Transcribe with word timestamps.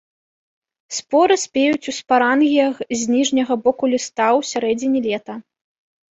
Споры 0.99 1.35
спеюць 1.41 1.79
ў 1.79 1.91
спарангіях 1.97 2.73
з 3.01 3.13
ніжняга 3.15 3.57
боку 3.67 3.83
ліста 3.91 4.27
ў 4.39 4.49
сярэдзіне 4.53 4.99
лета. 5.05 5.37